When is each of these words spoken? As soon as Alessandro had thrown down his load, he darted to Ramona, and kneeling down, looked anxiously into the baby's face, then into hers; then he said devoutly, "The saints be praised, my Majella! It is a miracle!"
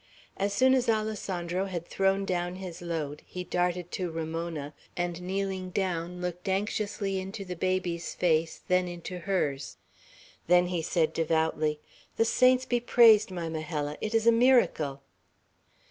As 0.35 0.51
soon 0.51 0.73
as 0.73 0.89
Alessandro 0.89 1.65
had 1.67 1.87
thrown 1.87 2.25
down 2.25 2.55
his 2.55 2.81
load, 2.81 3.21
he 3.23 3.43
darted 3.43 3.91
to 3.91 4.09
Ramona, 4.09 4.73
and 4.97 5.21
kneeling 5.21 5.69
down, 5.69 6.19
looked 6.21 6.49
anxiously 6.49 7.19
into 7.19 7.45
the 7.45 7.55
baby's 7.55 8.15
face, 8.15 8.61
then 8.67 8.87
into 8.87 9.19
hers; 9.19 9.77
then 10.47 10.69
he 10.69 10.81
said 10.81 11.13
devoutly, 11.13 11.79
"The 12.17 12.25
saints 12.25 12.65
be 12.65 12.79
praised, 12.79 13.29
my 13.29 13.47
Majella! 13.47 13.95
It 14.01 14.15
is 14.15 14.25
a 14.25 14.31
miracle!" 14.31 15.03